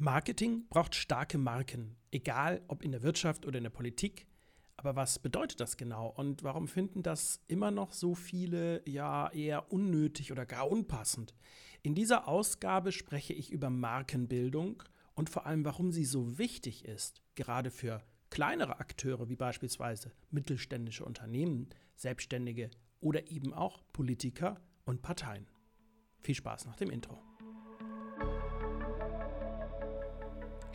[0.00, 4.26] Marketing braucht starke Marken, egal ob in der Wirtschaft oder in der Politik.
[4.78, 9.70] Aber was bedeutet das genau und warum finden das immer noch so viele ja eher
[9.70, 11.34] unnötig oder gar unpassend?
[11.82, 14.82] In dieser Ausgabe spreche ich über Markenbildung
[15.12, 21.04] und vor allem, warum sie so wichtig ist, gerade für kleinere Akteure wie beispielsweise mittelständische
[21.04, 22.70] Unternehmen, Selbstständige
[23.00, 25.46] oder eben auch Politiker und Parteien.
[26.20, 27.29] Viel Spaß nach dem Intro.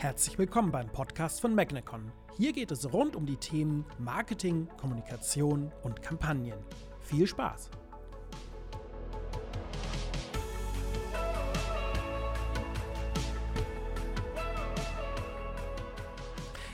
[0.05, 2.11] Herzlich willkommen beim Podcast von Magnecon.
[2.37, 6.59] Hier geht es rund um die Themen Marketing, Kommunikation und Kampagnen.
[7.01, 7.71] Viel Spaß!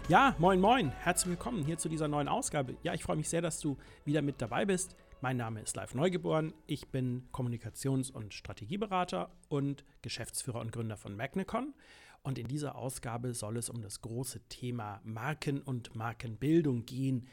[0.10, 2.76] Ja, moin moin, herzlich willkommen hier zu dieser neuen Ausgabe.
[2.84, 4.98] Ja, ich freue mich sehr, dass du wieder mit dabei bist.
[5.22, 6.54] Mein Name ist Live Neugeboren.
[6.68, 11.74] Ich bin Kommunikations- und Strategieberater und Geschäftsführer und Gründer von Magnecon.
[12.24, 17.28] Und in dieser Ausgabe soll es um das große Thema Marken und Markenbildung gehen.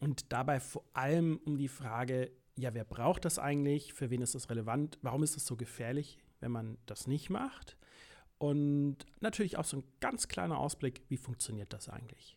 [0.00, 3.92] Und dabei vor allem um die Frage, ja, wer braucht das eigentlich?
[3.92, 4.98] Für wen ist das relevant?
[5.02, 7.76] Warum ist es so gefährlich, wenn man das nicht macht?
[8.38, 12.36] Und natürlich auch so ein ganz kleiner Ausblick, wie funktioniert das eigentlich?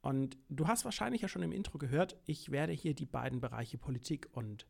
[0.00, 3.76] Und du hast wahrscheinlich ja schon im Intro gehört, ich werde hier die beiden Bereiche
[3.76, 4.66] Politik und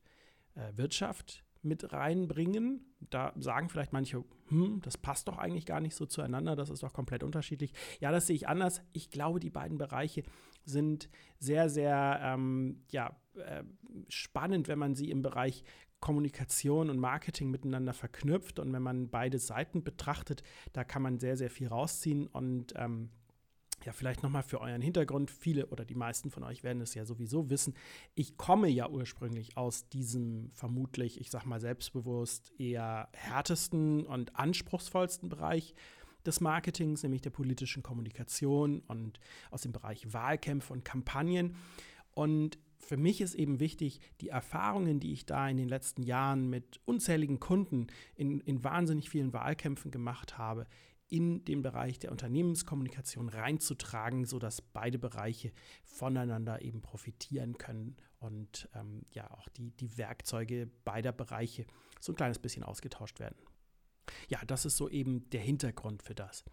[0.57, 2.85] äh, Wirtschaft mit reinbringen.
[3.11, 6.83] Da sagen vielleicht manche, hm, das passt doch eigentlich gar nicht so zueinander, das ist
[6.83, 7.73] doch komplett unterschiedlich.
[8.01, 8.83] Ja, das sehe ich anders.
[8.93, 10.23] Ich glaube, die beiden Bereiche
[10.65, 13.63] sind sehr, sehr ähm, ja, äh,
[14.09, 15.65] spannend, wenn man sie im Bereich
[16.01, 18.59] Kommunikation und Marketing miteinander verknüpft.
[18.59, 22.27] Und wenn man beide Seiten betrachtet, da kann man sehr, sehr viel rausziehen.
[22.27, 23.11] Und ähm,
[23.85, 25.31] ja, vielleicht nochmal für euren Hintergrund.
[25.31, 27.75] Viele oder die meisten von euch werden es ja sowieso wissen.
[28.15, 35.29] Ich komme ja ursprünglich aus diesem vermutlich, ich sag mal selbstbewusst, eher härtesten und anspruchsvollsten
[35.29, 35.75] Bereich
[36.27, 41.57] des Marketings, nämlich der politischen Kommunikation und aus dem Bereich Wahlkämpfe und Kampagnen.
[42.13, 46.49] Und für mich ist eben wichtig, die Erfahrungen, die ich da in den letzten Jahren
[46.49, 50.67] mit unzähligen Kunden in, in wahnsinnig vielen Wahlkämpfen gemacht habe,
[51.11, 55.53] in den Bereich der Unternehmenskommunikation reinzutragen, sodass beide Bereiche
[55.85, 61.67] voneinander eben profitieren können und ähm, ja auch die, die Werkzeuge beider Bereiche
[62.01, 63.37] so ein kleines bisschen ausgetauscht werden.
[64.29, 66.45] Ja, das ist so eben der Hintergrund für das.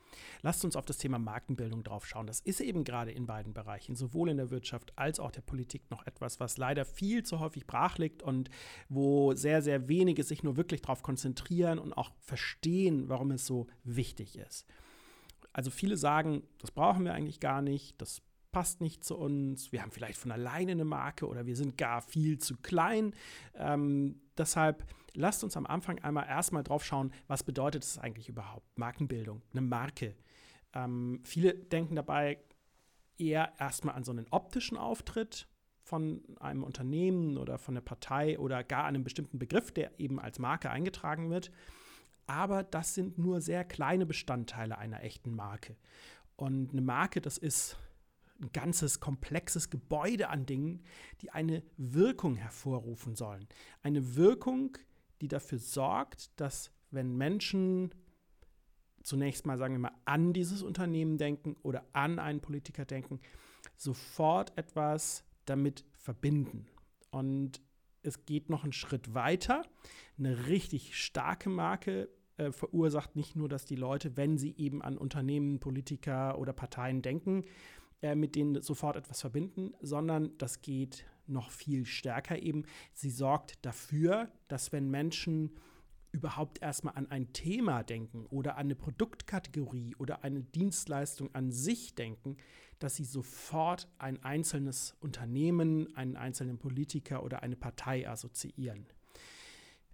[0.41, 2.27] Lasst uns auf das Thema Markenbildung drauf schauen.
[2.27, 5.89] Das ist eben gerade in beiden Bereichen, sowohl in der Wirtschaft als auch der Politik,
[5.89, 8.49] noch etwas, was leider viel zu häufig brach liegt und
[8.89, 13.67] wo sehr, sehr wenige sich nur wirklich darauf konzentrieren und auch verstehen, warum es so
[13.83, 14.65] wichtig ist.
[15.53, 18.21] Also viele sagen, das brauchen wir eigentlich gar nicht, das
[18.57, 22.01] passt nicht zu uns, wir haben vielleicht von alleine eine Marke oder wir sind gar
[22.01, 23.13] viel zu klein.
[23.53, 28.65] Ähm, deshalb lasst uns am Anfang einmal erstmal drauf schauen, was bedeutet es eigentlich überhaupt?
[28.75, 30.15] Markenbildung, eine Marke.
[30.73, 32.39] Ähm, viele denken dabei
[33.19, 35.47] eher erstmal an so einen optischen Auftritt
[35.83, 40.39] von einem Unternehmen oder von der Partei oder gar einem bestimmten Begriff, der eben als
[40.39, 41.51] Marke eingetragen wird.
[42.25, 45.75] Aber das sind nur sehr kleine Bestandteile einer echten Marke.
[46.35, 47.77] Und eine Marke, das ist
[48.41, 50.83] ein ganzes komplexes Gebäude an Dingen,
[51.21, 53.47] die eine Wirkung hervorrufen sollen.
[53.81, 54.77] Eine Wirkung,
[55.21, 57.93] die dafür sorgt, dass wenn Menschen
[59.03, 63.19] zunächst mal, sagen wir mal, an dieses Unternehmen denken oder an einen Politiker denken,
[63.75, 66.67] sofort etwas damit verbinden.
[67.09, 67.61] Und
[68.03, 69.63] es geht noch einen Schritt weiter.
[70.17, 74.97] Eine richtig starke Marke äh, verursacht nicht nur, dass die Leute, wenn sie eben an
[74.97, 77.45] Unternehmen, Politiker oder Parteien denken,
[78.01, 82.63] äh, mit denen sofort etwas verbinden, sondern das geht noch viel stärker eben.
[82.93, 85.51] Sie sorgt dafür, dass wenn Menschen
[86.11, 91.95] überhaupt erstmal an ein Thema denken oder an eine Produktkategorie oder eine Dienstleistung an sich
[91.95, 92.37] denken,
[92.79, 98.85] dass sie sofort ein einzelnes Unternehmen, einen einzelnen Politiker oder eine Partei assoziieren.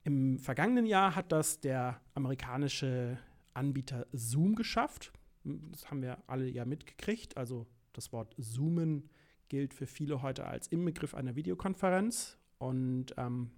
[0.04, 3.18] Im vergangenen Jahr hat das der amerikanische
[3.54, 5.14] Anbieter Zoom geschafft.
[5.44, 7.38] Das haben wir alle ja mitgekriegt.
[7.38, 9.10] Also das Wort Zoomen
[9.50, 12.38] gilt für viele heute als Inbegriff einer Videokonferenz.
[12.58, 13.52] Und ähm,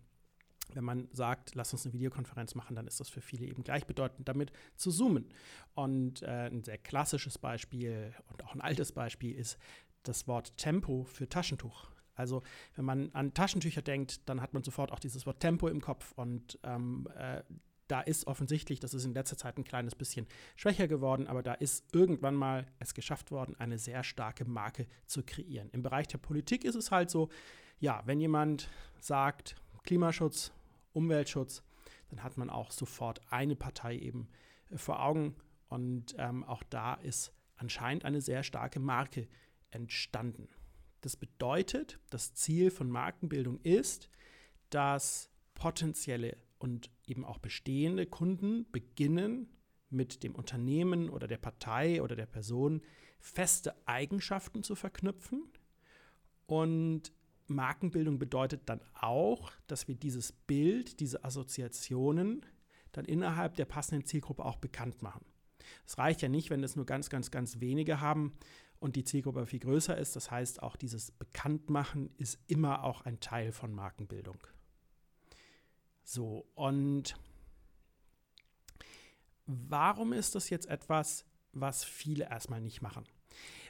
[0.74, 4.28] wenn man sagt, lass uns eine Videokonferenz machen, dann ist das für viele eben gleichbedeutend
[4.28, 5.26] damit zu zoomen.
[5.74, 9.58] Und äh, ein sehr klassisches Beispiel und auch ein altes Beispiel ist
[10.04, 11.92] das Wort Tempo für Taschentuch.
[12.16, 12.44] Also
[12.76, 16.14] wenn man an Taschentücher denkt, dann hat man sofort auch dieses Wort Tempo im Kopf
[16.14, 17.44] und ähm, äh,
[17.88, 21.54] da ist offensichtlich, das ist in letzter Zeit ein kleines bisschen schwächer geworden, aber da
[21.54, 25.70] ist irgendwann mal es geschafft worden, eine sehr starke Marke zu kreieren.
[25.72, 27.30] Im Bereich der Politik ist es halt so,
[27.80, 30.52] ja, wenn jemand sagt Klimaschutz,
[30.94, 31.62] Umweltschutz,
[32.10, 34.28] dann hat man auch sofort eine Partei eben
[34.72, 35.36] äh, vor Augen
[35.68, 39.28] Und ähm, auch da ist anscheinend eine sehr starke Marke
[39.72, 40.48] entstanden.
[41.02, 44.10] Das bedeutet, das Ziel von Markenbildung ist,
[44.70, 49.48] dass potenzielle und eben auch bestehende Kunden beginnen,
[49.92, 52.82] mit dem Unternehmen oder der Partei oder der Person
[53.20, 55.44] feste Eigenschaften zu verknüpfen.
[56.48, 57.14] Und
[57.46, 62.44] Markenbildung bedeutet dann auch, dass wir dieses Bild, diese Assoziationen
[62.94, 65.24] dann innerhalb der passenden Zielgruppe auch bekannt machen.
[65.86, 68.34] Es reicht ja nicht, wenn es nur ganz, ganz, ganz wenige haben
[68.80, 70.16] und die Zielgruppe viel größer ist.
[70.16, 74.40] Das heißt, auch dieses Bekanntmachen ist immer auch ein Teil von Markenbildung.
[76.08, 77.18] So, und
[79.48, 83.06] warum ist das jetzt etwas, was viele erstmal nicht machen?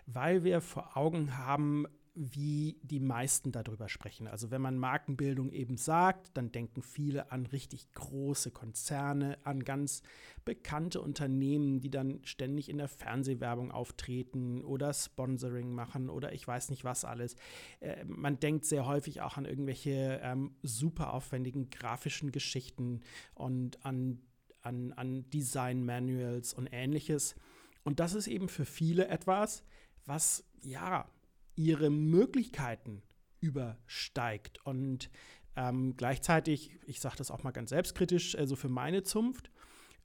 [0.06, 4.28] Weil wir vor Augen haben, wie die meisten darüber sprechen.
[4.28, 10.02] Also wenn man Markenbildung eben sagt, dann denken viele an richtig große Konzerne, an ganz
[10.46, 16.70] bekannte Unternehmen, die dann ständig in der Fernsehwerbung auftreten oder Sponsoring machen oder ich weiß
[16.70, 17.36] nicht was alles.
[17.82, 23.02] Äh, man denkt sehr häufig auch an irgendwelche ähm, super aufwendigen grafischen Geschichten
[23.34, 24.22] und an,
[24.62, 27.36] an, an Design-Manuals und ähnliches.
[27.84, 29.64] Und das ist eben für viele etwas,
[30.06, 31.10] was ja
[31.56, 33.02] ihre Möglichkeiten
[33.40, 34.66] übersteigt.
[34.66, 35.10] Und
[35.56, 39.52] ähm, gleichzeitig, ich sage das auch mal ganz selbstkritisch, also für meine Zunft,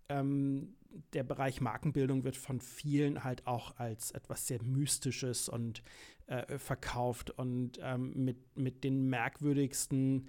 [0.08, 0.75] ähm,
[1.12, 5.82] der Bereich Markenbildung wird von vielen halt auch als etwas sehr Mystisches und
[6.26, 10.26] äh, verkauft und ähm, mit, mit den merkwürdigsten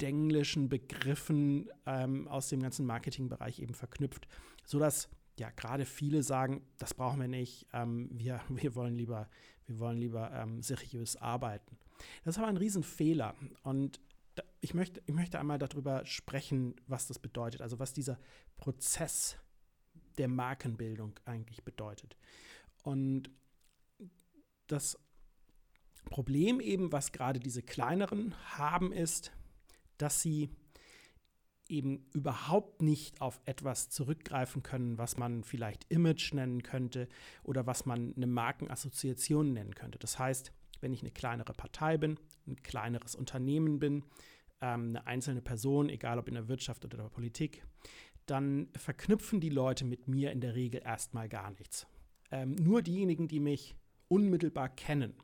[0.00, 4.28] denglischen Begriffen ähm, aus dem ganzen Marketingbereich eben verknüpft,
[4.64, 9.28] sodass ja gerade viele sagen, das brauchen wir nicht, ähm, wir, wir wollen lieber
[9.68, 11.76] wir wollen lieber ähm, seriös arbeiten.
[12.24, 13.34] Das ist aber ein Riesenfehler.
[13.62, 14.00] Und
[14.60, 18.18] ich möchte, ich möchte einmal darüber sprechen, was das bedeutet, also was dieser
[18.56, 19.36] Prozess
[20.16, 22.16] der Markenbildung eigentlich bedeutet.
[22.82, 23.30] Und
[24.66, 24.98] das
[26.06, 29.32] Problem eben, was gerade diese kleineren haben, ist,
[29.98, 30.50] dass sie
[31.68, 37.08] eben überhaupt nicht auf etwas zurückgreifen können, was man vielleicht Image nennen könnte
[37.42, 39.98] oder was man eine Markenassoziation nennen könnte.
[39.98, 44.04] Das heißt, wenn ich eine kleinere Partei bin, ein kleineres Unternehmen bin,
[44.60, 47.64] ähm, eine einzelne Person, egal ob in der Wirtschaft oder der Politik,
[48.26, 51.86] dann verknüpfen die Leute mit mir in der Regel erstmal gar nichts.
[52.30, 53.74] Ähm, nur diejenigen, die mich
[54.08, 55.14] unmittelbar kennen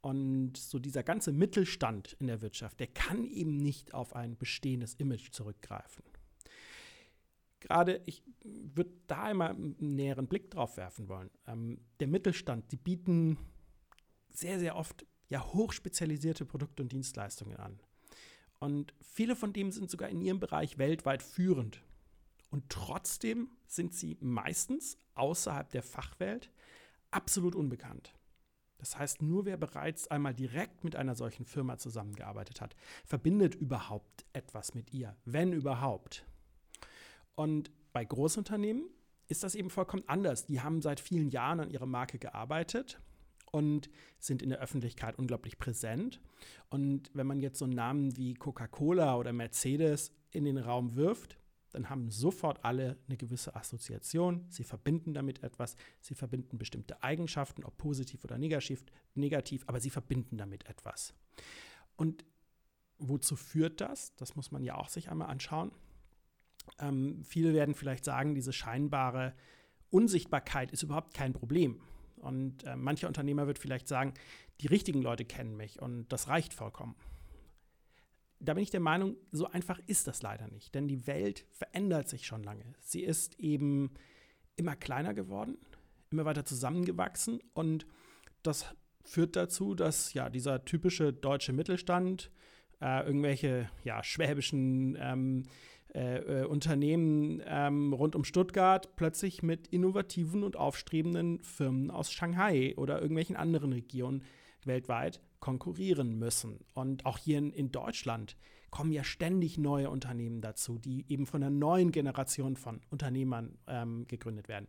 [0.00, 4.94] und so dieser ganze Mittelstand in der Wirtschaft, der kann eben nicht auf ein bestehendes
[4.94, 6.04] Image zurückgreifen.
[7.60, 11.30] Gerade, ich würde da einmal einen näheren Blick drauf werfen wollen.
[11.46, 13.36] Ähm, der Mittelstand, die bieten
[14.30, 17.80] sehr, sehr oft ja hochspezialisierte Produkte und Dienstleistungen an.
[18.60, 21.82] Und viele von denen sind sogar in ihrem Bereich weltweit führend.
[22.50, 26.50] Und trotzdem sind sie meistens außerhalb der Fachwelt
[27.10, 28.14] absolut unbekannt.
[28.78, 34.24] Das heißt, nur wer bereits einmal direkt mit einer solchen Firma zusammengearbeitet hat, verbindet überhaupt
[34.32, 36.24] etwas mit ihr, wenn überhaupt.
[37.34, 38.88] Und bei Großunternehmen
[39.26, 40.46] ist das eben vollkommen anders.
[40.46, 43.00] Die haben seit vielen Jahren an ihrer Marke gearbeitet
[43.50, 46.20] und sind in der Öffentlichkeit unglaublich präsent.
[46.70, 51.38] Und wenn man jetzt so Namen wie Coca-Cola oder Mercedes in den Raum wirft,
[51.70, 54.46] dann haben sofort alle eine gewisse Assoziation.
[54.48, 55.76] Sie verbinden damit etwas.
[56.00, 58.84] Sie verbinden bestimmte Eigenschaften, ob positiv oder negativ,
[59.14, 61.14] negativ aber sie verbinden damit etwas.
[61.96, 62.24] Und
[62.98, 64.14] wozu führt das?
[64.16, 65.72] Das muss man ja auch sich einmal anschauen.
[66.78, 69.34] Ähm, viele werden vielleicht sagen, diese scheinbare
[69.90, 71.80] Unsichtbarkeit ist überhaupt kein Problem.
[72.16, 74.14] Und äh, mancher Unternehmer wird vielleicht sagen,
[74.60, 76.96] die richtigen Leute kennen mich und das reicht vollkommen
[78.40, 80.74] da bin ich der Meinung, so einfach ist das leider nicht.
[80.74, 82.74] Denn die Welt verändert sich schon lange.
[82.80, 83.90] Sie ist eben
[84.56, 85.58] immer kleiner geworden,
[86.10, 87.86] immer weiter zusammengewachsen und
[88.42, 88.66] das
[89.04, 92.30] führt dazu, dass ja dieser typische deutsche Mittelstand,
[92.80, 95.44] äh, irgendwelche ja, schwäbischen ähm,
[95.94, 102.74] äh, äh, Unternehmen ähm, rund um Stuttgart plötzlich mit innovativen und aufstrebenden Firmen aus Shanghai
[102.76, 104.22] oder irgendwelchen anderen Regionen
[104.66, 106.64] weltweit konkurrieren müssen.
[106.74, 108.36] Und auch hier in, Deutschland
[108.70, 114.06] kommen ja ständig neue Unternehmen dazu, die eben von einer neuen Generation von Unternehmern ähm,
[114.08, 114.68] gegründet werden.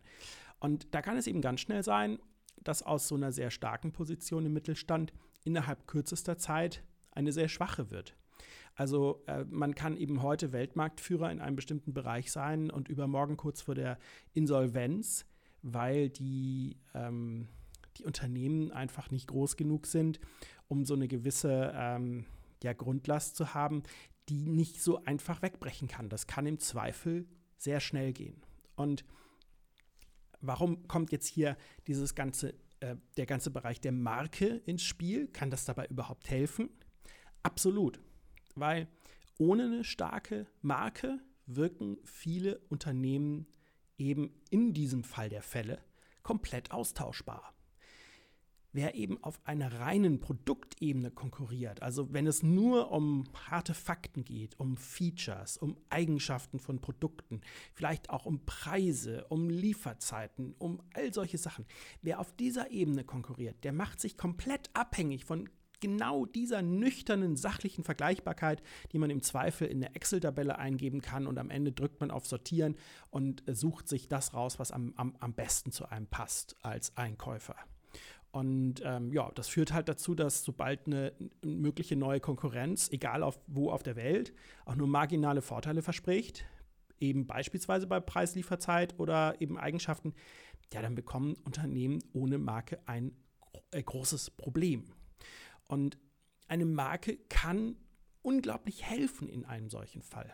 [0.60, 2.18] Und da kann es eben ganz schnell sein,
[2.62, 5.12] dass aus so einer sehr starken Position im Mittelstand
[5.44, 8.16] innerhalb kürzester Zeit eine sehr schwache wird.
[8.74, 13.62] Also äh, man kann eben heute Weltmarktführer in einem bestimmten Bereich sein und übermorgen kurz
[13.62, 13.98] vor der
[14.32, 15.26] Insolvenz,
[15.62, 17.48] weil die ähm,
[18.00, 20.20] die Unternehmen einfach nicht groß genug sind,
[20.68, 22.26] um so eine gewisse ähm,
[22.62, 23.82] ja, Grundlast zu haben,
[24.28, 26.08] die nicht so einfach wegbrechen kann.
[26.08, 27.26] Das kann im Zweifel
[27.56, 28.42] sehr schnell gehen.
[28.76, 29.04] Und
[30.40, 35.28] warum kommt jetzt hier dieses ganze, äh, der ganze Bereich der Marke ins Spiel?
[35.28, 36.70] Kann das dabei überhaupt helfen?
[37.42, 38.00] Absolut,
[38.54, 38.88] weil
[39.38, 43.46] ohne eine starke Marke wirken viele Unternehmen
[43.98, 45.82] eben in diesem Fall der Fälle
[46.22, 47.54] komplett austauschbar.
[48.72, 54.58] Wer eben auf einer reinen Produktebene konkurriert, also wenn es nur um harte Fakten geht,
[54.60, 57.40] um Features, um Eigenschaften von Produkten,
[57.74, 61.66] vielleicht auch um Preise, um Lieferzeiten, um all solche Sachen,
[62.02, 65.48] wer auf dieser Ebene konkurriert, der macht sich komplett abhängig von
[65.80, 68.62] genau dieser nüchternen, sachlichen Vergleichbarkeit,
[68.92, 72.26] die man im Zweifel in der Excel-Tabelle eingeben kann und am Ende drückt man auf
[72.26, 72.76] Sortieren
[73.10, 77.56] und sucht sich das raus, was am, am, am besten zu einem passt als Einkäufer.
[78.32, 81.12] Und ähm, ja, das führt halt dazu, dass sobald eine
[81.44, 84.32] mögliche neue Konkurrenz, egal auf, wo auf der Welt,
[84.64, 86.44] auch nur marginale Vorteile verspricht,
[87.00, 90.14] eben beispielsweise bei Preislieferzeit oder eben Eigenschaften,
[90.72, 93.16] ja, dann bekommen Unternehmen ohne Marke ein
[93.72, 94.84] äh, großes Problem.
[95.66, 95.98] Und
[96.46, 97.76] eine Marke kann
[98.22, 100.32] unglaublich helfen in einem solchen Fall.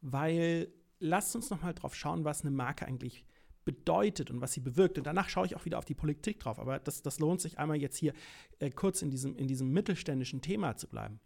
[0.00, 3.24] Weil lasst uns noch mal drauf schauen, was eine Marke eigentlich
[3.64, 4.98] bedeutet und was sie bewirkt.
[4.98, 6.58] Und danach schaue ich auch wieder auf die Politik drauf.
[6.58, 8.12] Aber das, das lohnt sich einmal jetzt hier
[8.58, 11.20] äh, kurz in diesem, in diesem mittelständischen Thema zu bleiben.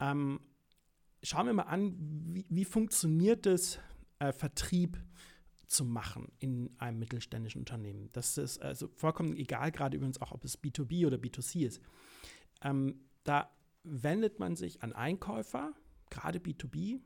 [0.00, 0.40] Ähm,
[1.22, 3.78] schauen wir mal an, wie, wie funktioniert es,
[4.18, 4.98] äh, Vertrieb
[5.66, 8.10] zu machen in einem mittelständischen Unternehmen.
[8.12, 11.80] Das ist also vollkommen egal, gerade übrigens auch, ob es B2B oder B2C ist.
[12.62, 13.50] Ähm, da
[13.82, 15.72] wendet man sich an Einkäufer,
[16.10, 17.00] gerade B2B,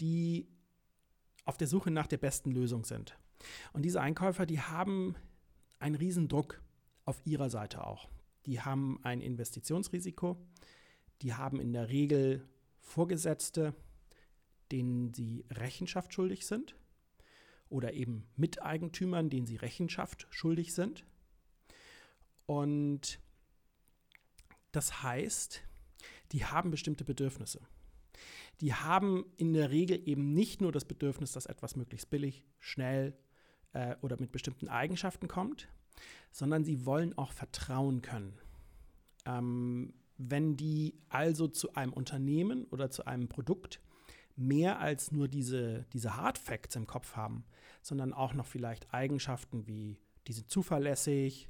[0.00, 0.48] die
[1.44, 3.18] auf der Suche nach der besten Lösung sind.
[3.72, 5.14] Und diese Einkäufer, die haben
[5.78, 6.62] einen Riesendruck
[7.04, 8.08] auf ihrer Seite auch.
[8.46, 10.36] Die haben ein Investitionsrisiko,
[11.22, 12.48] die haben in der Regel
[12.80, 13.74] Vorgesetzte,
[14.72, 16.76] denen sie Rechenschaft schuldig sind
[17.68, 21.04] oder eben Miteigentümern, denen sie Rechenschaft schuldig sind.
[22.46, 23.20] Und
[24.72, 25.62] das heißt,
[26.32, 27.60] die haben bestimmte Bedürfnisse.
[28.60, 33.16] Die haben in der Regel eben nicht nur das Bedürfnis, dass etwas möglichst billig, schnell
[33.72, 35.68] äh, oder mit bestimmten Eigenschaften kommt,
[36.30, 38.38] sondern sie wollen auch vertrauen können.
[39.26, 43.80] Ähm, wenn die also zu einem Unternehmen oder zu einem Produkt
[44.36, 47.44] mehr als nur diese, diese Hard Facts im Kopf haben,
[47.82, 51.48] sondern auch noch vielleicht Eigenschaften wie, die sind zuverlässig,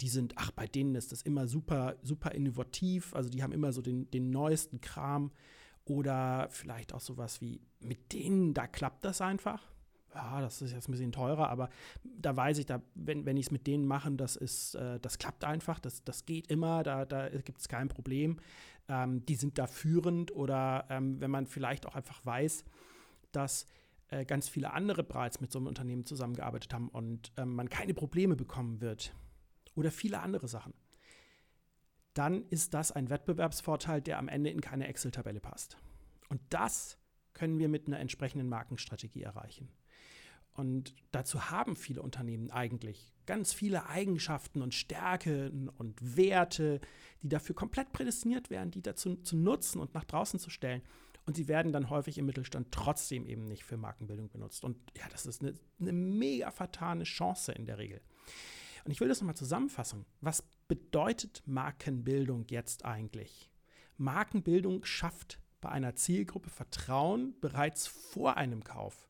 [0.00, 3.72] die sind, ach, bei denen ist das immer super, super innovativ, also die haben immer
[3.72, 5.30] so den, den neuesten Kram
[5.84, 9.73] oder vielleicht auch sowas wie, mit denen, da klappt das einfach.
[10.14, 11.70] Ja, das ist jetzt ein bisschen teurer, aber
[12.04, 15.18] da weiß ich, da, wenn, wenn ich es mit denen mache, das ist, äh, das
[15.18, 18.38] klappt einfach, das, das geht immer, da, da gibt es kein Problem.
[18.88, 22.64] Ähm, die sind da führend oder ähm, wenn man vielleicht auch einfach weiß,
[23.32, 23.66] dass
[24.08, 27.94] äh, ganz viele andere bereits mit so einem Unternehmen zusammengearbeitet haben und ähm, man keine
[27.94, 29.12] Probleme bekommen wird
[29.74, 30.74] oder viele andere Sachen,
[32.12, 35.78] dann ist das ein Wettbewerbsvorteil, der am Ende in keine Excel-Tabelle passt.
[36.28, 36.98] Und das
[37.32, 39.68] können wir mit einer entsprechenden Markenstrategie erreichen.
[40.54, 46.80] Und dazu haben viele Unternehmen eigentlich ganz viele Eigenschaften und Stärken und Werte,
[47.22, 50.82] die dafür komplett prädestiniert werden, die dazu zu nutzen und nach draußen zu stellen.
[51.26, 54.62] Und sie werden dann häufig im Mittelstand trotzdem eben nicht für Markenbildung benutzt.
[54.62, 58.00] Und ja, das ist eine, eine mega vertane Chance in der Regel.
[58.84, 60.04] Und ich will das nochmal zusammenfassen.
[60.20, 63.50] Was bedeutet Markenbildung jetzt eigentlich?
[63.96, 69.08] Markenbildung schafft bei einer Zielgruppe Vertrauen bereits vor einem Kauf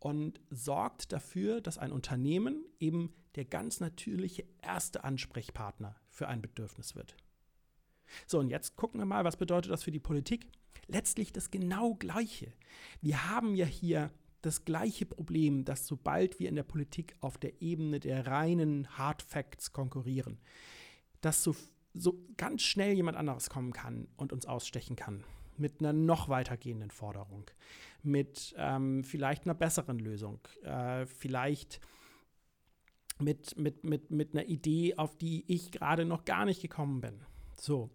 [0.00, 6.96] und sorgt dafür, dass ein Unternehmen eben der ganz natürliche erste Ansprechpartner für ein Bedürfnis
[6.96, 7.16] wird.
[8.26, 10.48] So, und jetzt gucken wir mal, was bedeutet das für die Politik?
[10.88, 12.52] Letztlich das genau gleiche.
[13.00, 14.10] Wir haben ja hier
[14.42, 19.22] das gleiche Problem, dass sobald wir in der Politik auf der Ebene der reinen Hard
[19.22, 20.40] Facts konkurrieren,
[21.20, 21.54] dass so,
[21.92, 25.24] so ganz schnell jemand anderes kommen kann und uns ausstechen kann
[25.58, 27.44] mit einer noch weitergehenden Forderung,
[28.04, 31.80] mit ähm, vielleicht einer besseren Lösung, äh, vielleicht
[33.18, 37.20] mit, mit, mit, mit einer Idee, auf die ich gerade noch gar nicht gekommen bin.
[37.56, 37.90] So,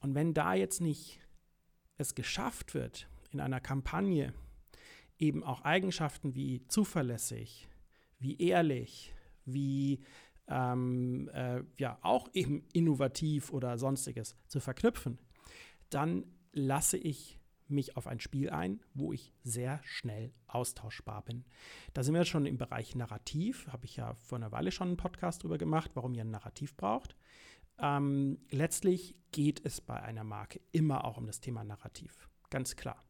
[0.00, 1.20] und wenn da jetzt nicht
[1.96, 4.34] es geschafft wird, in einer Kampagne
[5.18, 7.68] eben auch Eigenschaften wie zuverlässig,
[8.18, 10.00] wie ehrlich, wie
[10.48, 15.18] ähm, äh, ja auch eben innovativ oder sonstiges zu verknüpfen,
[15.90, 21.44] dann lasse ich mich auf ein Spiel ein, wo ich sehr schnell austauschbar bin.
[21.92, 24.96] Da sind wir schon im Bereich Narrativ, habe ich ja vor einer Weile schon einen
[24.96, 27.16] Podcast drüber gemacht, warum ihr ein Narrativ braucht.
[27.78, 33.04] Ähm, letztlich geht es bei einer Marke immer auch um das Thema Narrativ, ganz klar.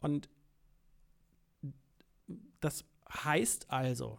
[0.00, 0.28] Und
[2.60, 4.18] das heißt also,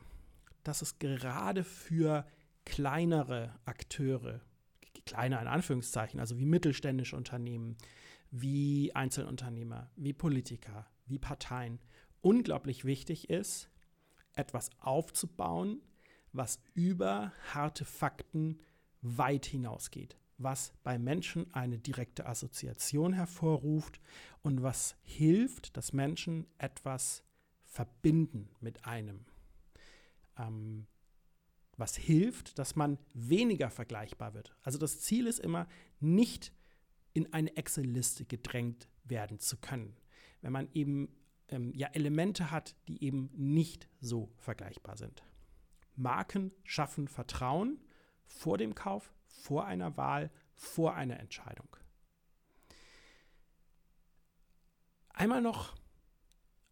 [0.64, 2.26] dass es gerade für
[2.66, 4.42] kleinere Akteure,
[5.06, 7.78] kleiner in Anführungszeichen, also wie mittelständische Unternehmen,
[8.32, 11.80] wie Einzelunternehmer, wie Politiker, wie Parteien,
[12.22, 13.70] unglaublich wichtig ist,
[14.34, 15.82] etwas aufzubauen,
[16.34, 18.60] was über harte Fakten
[19.02, 24.02] weit hinausgeht, was bei Menschen eine direkte Assoziation hervorruft
[24.42, 27.24] und was hilft, dass Menschen etwas
[27.64, 29.26] verbinden mit einem.
[30.38, 30.88] Ähm,
[31.78, 34.56] was hilft, dass man weniger vergleichbar wird.
[34.62, 35.68] Also das Ziel ist immer,
[36.00, 36.54] nicht
[37.16, 39.96] in eine Excel-Liste gedrängt werden zu können.
[40.42, 41.10] Wenn man eben
[41.48, 45.24] ähm, ja, Elemente hat, die eben nicht so vergleichbar sind.
[45.96, 47.80] Marken schaffen Vertrauen
[48.26, 51.78] vor dem Kauf, vor einer Wahl, vor einer Entscheidung.
[55.10, 55.76] Einmal noch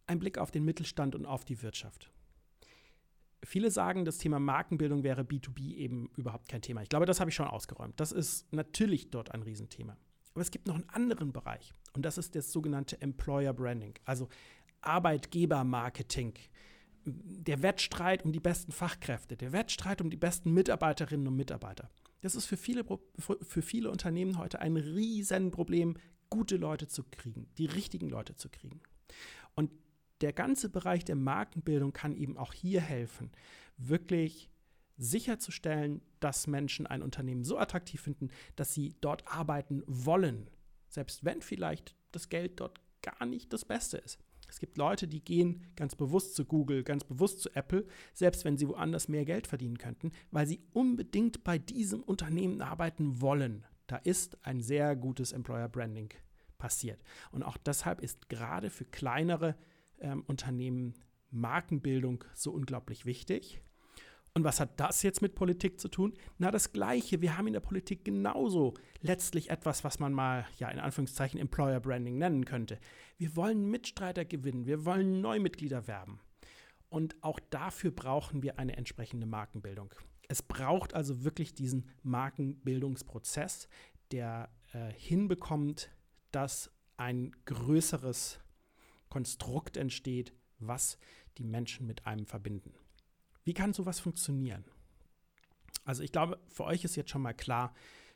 [0.07, 2.11] ein Blick auf den Mittelstand und auf die Wirtschaft.
[3.45, 6.81] Viele sagen, das Thema Markenbildung wäre B2B eben überhaupt kein Thema.
[6.81, 7.97] Ich glaube, das habe ich schon ausgeräumt.
[7.99, 9.97] Das ist natürlich dort ein Riesenthema.
[10.33, 14.29] Aber es gibt noch einen anderen Bereich und das ist das sogenannte Employer Branding, also
[14.81, 16.33] Arbeitgebermarketing.
[17.05, 21.89] Der Wettstreit um die besten Fachkräfte, der Wettstreit um die besten Mitarbeiterinnen und Mitarbeiter.
[22.21, 22.85] Das ist für viele,
[23.17, 25.97] für viele Unternehmen heute ein Riesenproblem,
[26.29, 28.79] gute Leute zu kriegen, die richtigen Leute zu kriegen.
[29.55, 29.71] Und
[30.21, 33.31] der ganze Bereich der Markenbildung kann eben auch hier helfen,
[33.77, 34.49] wirklich
[34.97, 40.49] sicherzustellen, dass Menschen ein Unternehmen so attraktiv finden, dass sie dort arbeiten wollen,
[40.87, 44.19] selbst wenn vielleicht das Geld dort gar nicht das Beste ist.
[44.47, 48.55] Es gibt Leute, die gehen ganz bewusst zu Google, ganz bewusst zu Apple, selbst wenn
[48.55, 53.65] sie woanders mehr Geld verdienen könnten, weil sie unbedingt bei diesem Unternehmen arbeiten wollen.
[53.87, 56.09] Da ist ein sehr gutes Employer Branding
[56.59, 57.01] passiert.
[57.31, 59.55] Und auch deshalb ist gerade für kleinere
[59.99, 60.93] ähm, Unternehmen
[61.31, 63.59] Markenbildung so unglaublich wichtig.
[64.35, 66.13] Und was hat das jetzt mit Politik zu tun?
[66.39, 67.21] Na, das Gleiche.
[67.21, 71.79] Wir haben in der Politik genauso letztlich etwas, was man mal, ja, in Anführungszeichen Employer
[71.79, 72.79] Branding nennen könnte.
[73.17, 74.65] Wir wollen Mitstreiter gewinnen.
[74.65, 76.19] Wir wollen Neumitglieder werben.
[76.89, 79.93] Und auch dafür brauchen wir eine entsprechende Markenbildung.
[80.27, 83.67] Es braucht also wirklich diesen Markenbildungsprozess,
[84.11, 85.91] der äh, hinbekommt,
[86.31, 88.39] dass ein größeres
[89.09, 90.97] Konstrukt entsteht, was
[91.37, 92.73] die Menschen mit einem verbinden.
[93.43, 94.63] Wie kann sowas funktionieren?
[95.85, 97.73] Also ich glaube, für euch ist jetzt schon mal klar,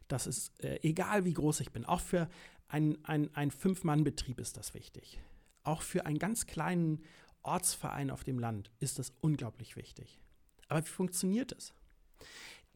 [0.07, 2.29] dass es, äh, egal wie groß ich bin, auch für
[2.69, 5.19] einen ein Fünf-Mann-Betrieb ist das wichtig.
[5.63, 7.03] Auch für einen ganz kleinen
[7.43, 10.19] Ortsverein auf dem Land ist das unglaublich wichtig.
[10.67, 11.73] Aber wie funktioniert es?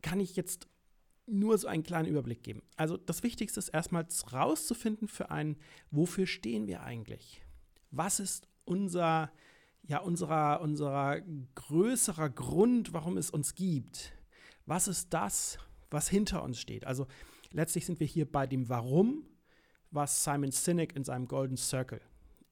[0.01, 0.67] Kann ich jetzt
[1.27, 2.61] nur so einen kleinen Überblick geben.
[2.75, 5.57] Also das Wichtigste ist erstmal rauszufinden für einen,
[5.91, 7.41] wofür stehen wir eigentlich?
[7.91, 9.31] Was ist unser
[9.83, 11.21] ja, unserer, unserer
[11.55, 14.13] größerer Grund, warum es uns gibt.
[14.65, 15.57] Was ist das,
[15.89, 16.85] was hinter uns steht?
[16.85, 17.07] Also
[17.51, 19.25] letztlich sind wir hier bei dem Warum,
[19.89, 22.01] was Simon Sinek in seinem Golden Circle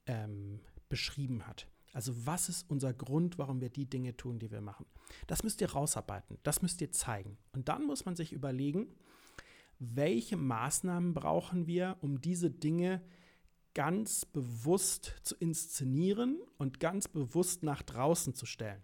[0.06, 1.66] ähm, beschrieben hat.
[1.92, 4.86] Also was ist unser Grund, warum wir die Dinge tun, die wir machen?
[5.26, 7.38] Das müsst ihr rausarbeiten, das müsst ihr zeigen.
[7.52, 8.88] Und dann muss man sich überlegen,
[9.78, 13.19] welche Maßnahmen brauchen wir, um diese Dinge zu
[13.74, 18.82] ganz bewusst zu inszenieren und ganz bewusst nach draußen zu stellen.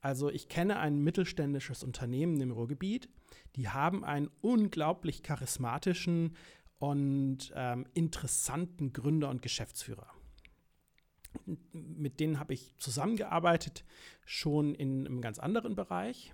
[0.00, 3.08] Also ich kenne ein mittelständisches Unternehmen im Ruhrgebiet,
[3.56, 6.36] die haben einen unglaublich charismatischen
[6.78, 10.08] und ähm, interessanten Gründer und Geschäftsführer.
[11.72, 13.84] Mit denen habe ich zusammengearbeitet,
[14.24, 16.32] schon in einem ganz anderen Bereich.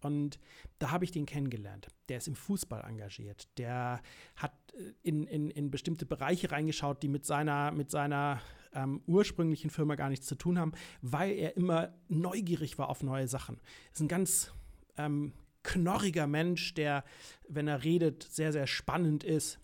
[0.00, 0.38] Und
[0.78, 1.88] da habe ich den kennengelernt.
[2.08, 3.48] Der ist im Fußball engagiert.
[3.58, 4.00] Der
[4.36, 8.40] hat äh, in, in, in bestimmte Bereiche reingeschaut, die mit seiner, mit seiner
[8.72, 13.26] ähm, ursprünglichen Firma gar nichts zu tun haben, weil er immer neugierig war auf neue
[13.26, 13.60] Sachen.
[13.92, 14.52] Ist ein ganz
[14.96, 15.32] ähm,
[15.62, 17.04] knorriger Mensch, der,
[17.48, 19.58] wenn er redet, sehr, sehr spannend ist.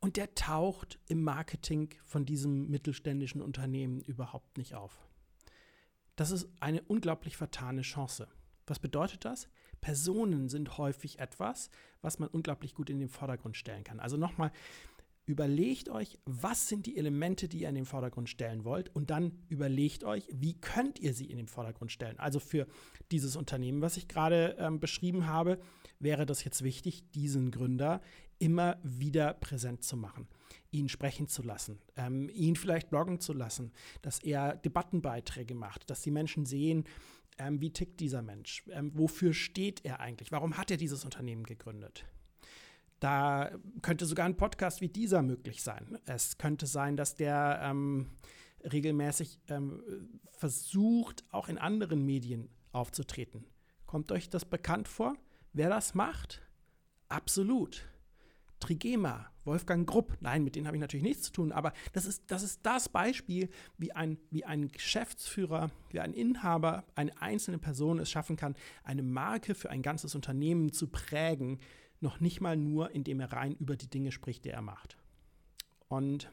[0.00, 5.06] Und der taucht im Marketing von diesem mittelständischen Unternehmen überhaupt nicht auf.
[6.16, 8.28] Das ist eine unglaublich vertane Chance.
[8.70, 9.48] Was bedeutet das?
[9.80, 11.70] Personen sind häufig etwas,
[12.02, 14.00] was man unglaublich gut in den Vordergrund stellen kann.
[14.00, 14.50] Also nochmal,
[15.28, 19.32] überlegt euch, was sind die Elemente, die ihr in den Vordergrund stellen wollt und dann
[19.48, 22.18] überlegt euch, wie könnt ihr sie in den Vordergrund stellen.
[22.18, 22.66] Also für
[23.10, 25.58] dieses Unternehmen, was ich gerade ähm, beschrieben habe,
[25.98, 28.00] wäre das jetzt wichtig, diesen Gründer
[28.38, 30.28] immer wieder präsent zu machen,
[30.70, 36.02] ihn sprechen zu lassen, ähm, ihn vielleicht bloggen zu lassen, dass er Debattenbeiträge macht, dass
[36.02, 36.84] die Menschen sehen,
[37.38, 38.64] ähm, wie tickt dieser Mensch?
[38.70, 40.32] Ähm, wofür steht er eigentlich?
[40.32, 42.04] Warum hat er dieses Unternehmen gegründet?
[43.00, 45.98] Da könnte sogar ein Podcast wie dieser möglich sein.
[46.04, 48.10] Es könnte sein, dass der ähm,
[48.64, 49.82] regelmäßig ähm,
[50.32, 53.46] versucht, auch in anderen Medien aufzutreten.
[53.86, 55.16] Kommt euch das bekannt vor?
[55.52, 56.42] Wer das macht?
[57.08, 57.88] Absolut.
[58.60, 62.30] Trigema, Wolfgang Grupp, nein, mit denen habe ich natürlich nichts zu tun, aber das ist,
[62.30, 67.98] das ist das Beispiel, wie ein, wie ein Geschäftsführer, wie ein Inhaber, eine einzelne Person
[67.98, 71.58] es schaffen kann, eine Marke für ein ganzes Unternehmen zu prägen,
[72.00, 74.98] noch nicht mal nur, indem er rein über die Dinge spricht, die er macht.
[75.88, 76.30] Und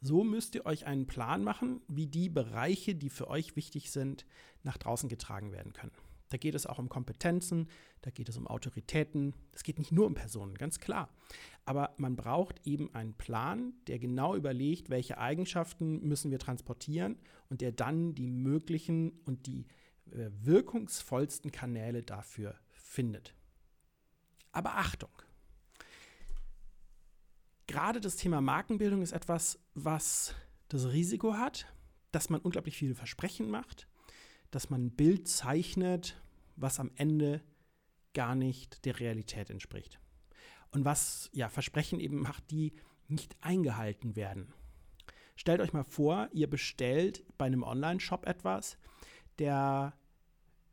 [0.00, 4.26] so müsst ihr euch einen Plan machen, wie die Bereiche, die für euch wichtig sind,
[4.62, 5.92] nach draußen getragen werden können.
[6.30, 7.68] Da geht es auch um Kompetenzen,
[8.02, 9.34] da geht es um Autoritäten.
[9.52, 11.08] Es geht nicht nur um Personen, ganz klar.
[11.64, 17.60] Aber man braucht eben einen Plan, der genau überlegt, welche Eigenschaften müssen wir transportieren und
[17.60, 19.66] der dann die möglichen und die
[20.10, 23.34] äh, wirkungsvollsten Kanäle dafür findet.
[24.52, 25.10] Aber Achtung!
[27.66, 30.34] Gerade das Thema Markenbildung ist etwas, was
[30.68, 31.66] das Risiko hat,
[32.12, 33.88] dass man unglaublich viele Versprechen macht,
[34.54, 36.20] dass man ein Bild zeichnet,
[36.56, 37.42] was am Ende
[38.12, 39.98] gar nicht der Realität entspricht.
[40.70, 42.72] Und was ja Versprechen eben macht, die
[43.08, 44.52] nicht eingehalten werden.
[45.36, 48.78] Stellt euch mal vor, ihr bestellt bei einem Online-Shop etwas,
[49.38, 49.94] der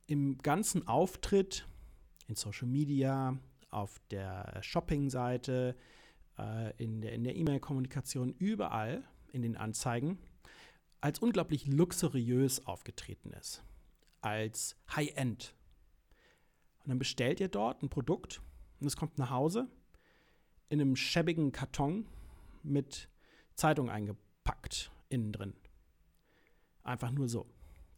[0.05, 1.67] im ganzen Auftritt
[2.27, 3.37] in Social Media,
[3.71, 5.75] auf der Shopping-Seite,
[6.37, 10.19] äh, in der E-Mail-Kommunikation, überall in den Anzeigen
[11.01, 13.63] als unglaublich luxuriös aufgetreten ist,
[14.21, 15.55] als High-End.
[16.79, 18.41] Und dann bestellt ihr dort ein Produkt
[18.79, 19.67] und es kommt nach Hause
[20.69, 22.07] in einem schäbigen Karton
[22.63, 23.09] mit
[23.55, 25.53] Zeitung eingepackt innen drin.
[26.83, 27.45] Einfach nur so.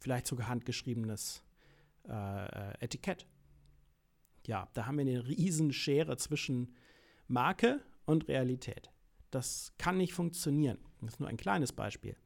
[0.00, 1.42] Vielleicht sogar handgeschriebenes
[2.08, 3.26] äh, Etikett.
[4.46, 6.74] Ja, da haben wir eine riesen Schere zwischen
[7.28, 8.90] Marke und Realität.
[9.30, 10.78] Das kann nicht funktionieren.
[11.00, 12.16] Das ist nur ein kleines Beispiel.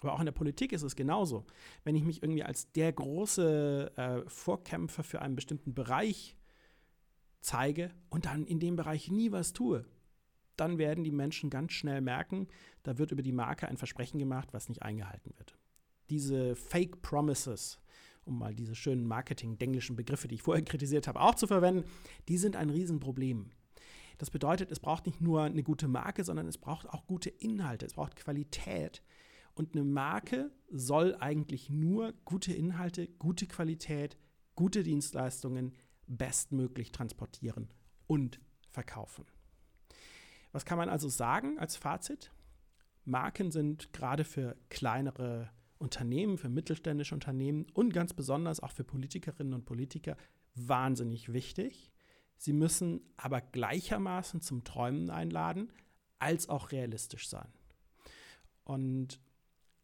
[0.00, 1.46] Aber auch in der Politik ist es genauso.
[1.84, 6.36] Wenn ich mich irgendwie als der große äh, Vorkämpfer für einen bestimmten Bereich
[7.40, 9.84] zeige und dann in dem Bereich nie was tue,
[10.56, 12.48] dann werden die Menschen ganz schnell merken,
[12.82, 15.56] da wird über die Marke ein Versprechen gemacht, was nicht eingehalten wird.
[16.10, 17.78] Diese Fake Promises,
[18.24, 21.84] um mal diese schönen Marketing-denglischen Begriffe, die ich vorher kritisiert habe, auch zu verwenden,
[22.28, 23.50] die sind ein Riesenproblem.
[24.18, 27.86] Das bedeutet, es braucht nicht nur eine gute Marke, sondern es braucht auch gute Inhalte,
[27.86, 29.02] es braucht Qualität.
[29.56, 34.18] Und eine Marke soll eigentlich nur gute Inhalte, gute Qualität,
[34.54, 35.72] gute Dienstleistungen
[36.06, 37.70] bestmöglich transportieren
[38.06, 38.38] und
[38.70, 39.24] verkaufen.
[40.52, 42.32] Was kann man also sagen als Fazit?
[43.06, 49.54] Marken sind gerade für kleinere Unternehmen, für mittelständische Unternehmen und ganz besonders auch für Politikerinnen
[49.54, 50.18] und Politiker
[50.54, 51.90] wahnsinnig wichtig.
[52.36, 55.72] Sie müssen aber gleichermaßen zum Träumen einladen,
[56.18, 57.48] als auch realistisch sein.
[58.64, 59.18] Und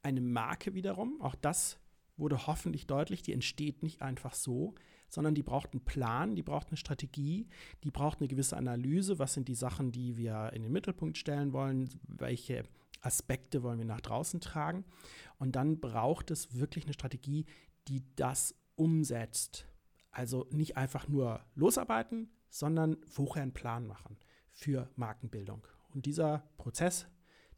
[0.03, 1.79] eine Marke wiederum, auch das
[2.17, 4.75] wurde hoffentlich deutlich, die entsteht nicht einfach so,
[5.09, 7.49] sondern die braucht einen Plan, die braucht eine Strategie,
[7.85, 11.53] die braucht eine gewisse Analyse, was sind die Sachen, die wir in den Mittelpunkt stellen
[11.53, 12.65] wollen, welche
[13.03, 14.85] Aspekte wollen wir nach draußen tragen.
[15.39, 17.47] Und dann braucht es wirklich eine Strategie,
[17.89, 19.67] die das umsetzt.
[20.11, 24.17] Also nicht einfach nur losarbeiten, sondern vorher einen Plan machen
[24.51, 25.67] für Markenbildung.
[25.95, 27.07] Und dieser Prozess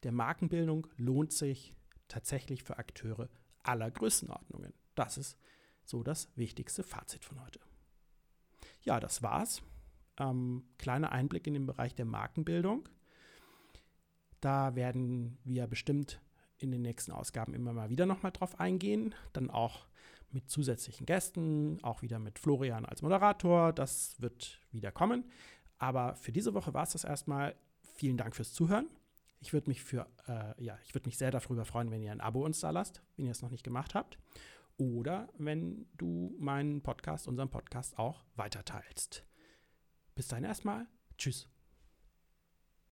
[0.03, 1.75] der Markenbildung lohnt sich
[2.09, 3.29] tatsächlich für Akteure
[3.63, 4.75] aller Größenordnungen.
[4.95, 5.39] Das ist
[5.85, 7.61] so das wichtigste Fazit von heute.
[8.83, 9.63] Ja, das war's.
[10.19, 12.89] Ähm, kleiner Einblick in den Bereich der Markenbildung.
[14.41, 16.21] Da werden wir bestimmt
[16.59, 19.15] in den nächsten Ausgaben immer mal wieder nochmal drauf eingehen.
[19.33, 19.87] Dann auch
[20.31, 23.73] mit zusätzlichen Gästen, auch wieder mit Florian als Moderator.
[23.73, 25.31] Das wird wieder kommen.
[25.79, 27.55] Aber für diese Woche war es das erstmal.
[27.95, 28.89] Vielen Dank fürs Zuhören.
[29.45, 32.23] Ich würde mich für, äh, ja, ich würde mich sehr darüber freuen, wenn ihr ein
[32.23, 34.19] Abo uns da lasst, wenn ihr es noch nicht gemacht habt.
[34.79, 39.23] Oder wenn du meinen Podcast, unseren Podcast auch weiterteilst.
[40.15, 40.87] Bis dahin erstmal.
[41.19, 41.54] Tschüss.